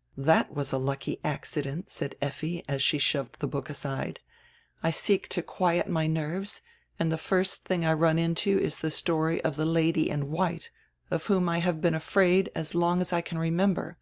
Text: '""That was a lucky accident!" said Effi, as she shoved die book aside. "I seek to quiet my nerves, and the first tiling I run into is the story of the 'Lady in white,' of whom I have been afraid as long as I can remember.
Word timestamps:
'""That 0.16 0.52
was 0.52 0.72
a 0.72 0.78
lucky 0.78 1.20
accident!" 1.22 1.90
said 1.90 2.16
Effi, 2.20 2.64
as 2.66 2.82
she 2.82 2.98
shoved 2.98 3.38
die 3.38 3.46
book 3.46 3.70
aside. 3.70 4.18
"I 4.82 4.90
seek 4.90 5.28
to 5.28 5.42
quiet 5.42 5.88
my 5.88 6.08
nerves, 6.08 6.60
and 6.98 7.12
the 7.12 7.16
first 7.16 7.66
tiling 7.66 7.84
I 7.84 7.92
run 7.92 8.18
into 8.18 8.58
is 8.58 8.78
the 8.78 8.90
story 8.90 9.40
of 9.44 9.54
the 9.54 9.64
'Lady 9.64 10.10
in 10.10 10.28
white,' 10.32 10.72
of 11.08 11.26
whom 11.26 11.48
I 11.48 11.58
have 11.58 11.80
been 11.80 11.94
afraid 11.94 12.50
as 12.52 12.74
long 12.74 13.00
as 13.00 13.12
I 13.12 13.20
can 13.20 13.38
remember. 13.38 13.96